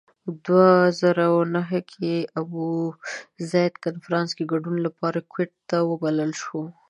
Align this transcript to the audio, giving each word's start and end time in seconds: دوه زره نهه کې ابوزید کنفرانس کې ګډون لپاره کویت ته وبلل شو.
دوه 0.45 0.67
زره 0.99 1.25
نهه 1.55 1.79
کې 1.91 2.13
ابوزید 2.41 3.73
کنفرانس 3.85 4.29
کې 4.37 4.43
ګډون 4.51 4.77
لپاره 4.87 5.27
کویت 5.31 5.53
ته 5.69 5.77
وبلل 5.89 6.31
شو. 6.41 6.61